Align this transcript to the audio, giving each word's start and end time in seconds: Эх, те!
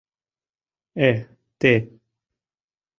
Эх, 1.09 1.19
те! 1.59 1.73